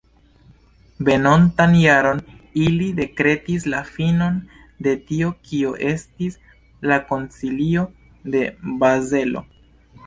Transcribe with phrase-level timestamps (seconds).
[1.09, 2.21] Venontan jaron,
[2.61, 4.41] ili dekretis la finon
[4.87, 6.41] de tio kio estis
[6.93, 7.87] la Koncilio
[8.37, 8.45] de
[8.85, 9.49] Bazelo.